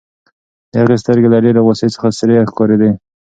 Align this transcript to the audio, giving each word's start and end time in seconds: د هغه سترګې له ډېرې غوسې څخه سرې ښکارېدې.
د 0.71 0.73
هغه 0.81 0.95
سترګې 1.01 1.27
له 1.33 1.39
ډېرې 1.45 1.61
غوسې 1.65 1.87
څخه 1.95 2.07
سرې 2.19 2.47
ښکارېدې. 2.49 2.91